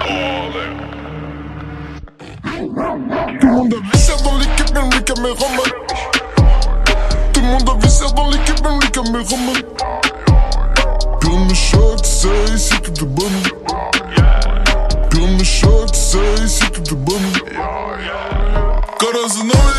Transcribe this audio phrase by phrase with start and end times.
[0.06, 0.76] all in,
[3.40, 5.73] Tout le monde a vu dans l'équipe, même les caméramans
[7.34, 7.73] Tout le monde a
[8.14, 8.62] dans l'équipe,
[9.12, 9.23] me
[12.04, 13.04] c'est ici tout de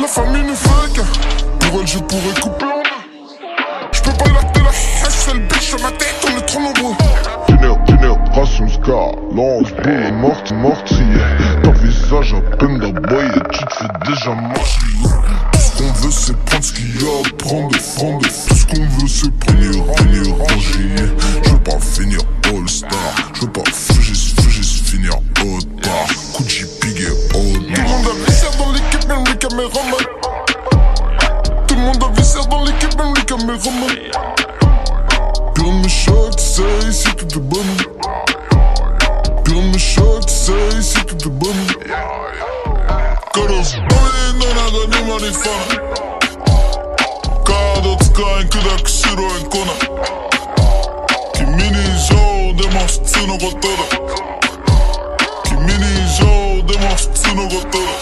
[0.00, 1.04] la famille fait qu'un.
[1.58, 3.92] Pour elle, je pourrais couper en deux.
[3.92, 6.96] J'peux pas lacter la hache, le bitch sur ma tête, on est trop nombreux.
[8.56, 8.66] Génération
[9.34, 11.04] lance pour le morte mortier
[11.62, 14.80] Ton visage à peine d'aboyer, tu te fais déjà manger
[15.52, 18.82] Tout ce qu'on veut c'est prendre ce qu'il y a prendre, prendre Tout ce qu'on
[18.82, 20.96] veut c'est punir, punir, ranger
[21.44, 22.18] Je veux pas finir
[33.46, 34.10] me ghummin
[35.54, 37.68] Give si shot say sick the bum.
[39.44, 41.58] Give si shot say sick the bum.
[43.34, 45.76] Karos bulin no nada nima ni fana
[47.46, 49.74] Kaadot kain kydäk syroin kona
[51.34, 53.86] Kimi ni zou demos tsuno gotoda
[55.44, 57.94] Kimi ni zou demos tsuno gotoda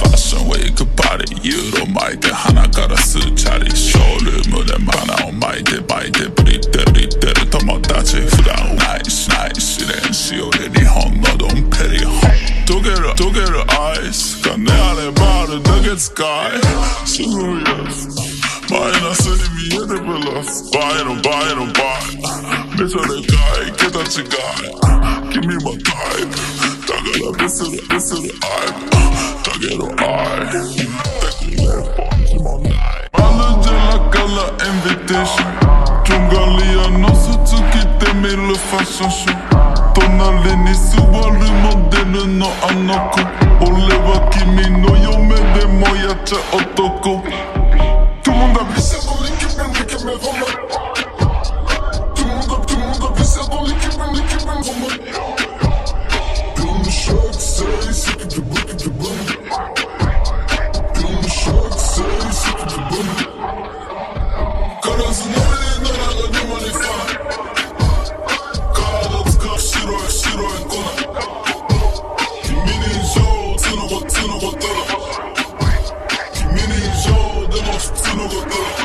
[0.00, 12.12] Fashion wake up out of you 巻いて鼻から吸うチャリショールームでマナを巻いて巻いてブリッてブリッてる友達普段ナイしないス練習より日本のドンペリホ
[12.66, 18.34] 溶ける溶けるアイス金あればあるだけ使いすごいやつ
[18.70, 20.70] マイナスに見えるプラス。
[20.72, 21.30] バイロバ
[22.60, 22.63] イ。
[22.74, 23.98] Bitch, on the guy, get a
[24.34, 25.30] guy.
[25.30, 26.30] Give me my time.
[26.82, 28.66] Tagala, this is, this is I.
[29.44, 30.04] Tagala, I.
[33.14, 35.50] Alle Jalakala invitation.
[36.04, 39.38] Jungalia, nosso Tsuki, t'aimer le fashion show.
[39.94, 43.20] Ton aleni subaru modelu no anoko
[43.60, 47.22] Ole wa kimi no yome de mo yacha otoko
[78.14, 78.83] I'm a thug.